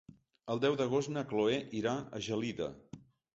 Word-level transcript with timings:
El 0.53 0.61
deu 0.63 0.77
d'agost 0.79 1.11
na 1.17 1.23
Chloé 1.33 1.59
irà 1.81 1.93
a 1.99 2.23
Gelida. 2.29 2.71